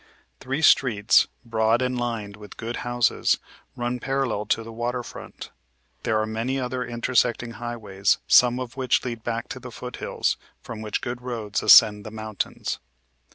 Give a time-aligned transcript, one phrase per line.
[0.39, 3.37] Three streets, broad and lined with good houses,
[3.75, 5.51] run parallel to the water front.
[6.01, 10.81] There are many other intersecting highways, some of which lead back to the foothills, from
[10.81, 12.79] which good roads ascend the mountains.